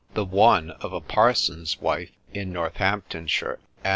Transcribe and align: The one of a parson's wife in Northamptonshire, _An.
The 0.15 0.25
one 0.25 0.71
of 0.71 0.93
a 0.93 0.99
parson's 0.99 1.79
wife 1.79 2.09
in 2.33 2.51
Northamptonshire, 2.51 3.59
_An. 3.85 3.89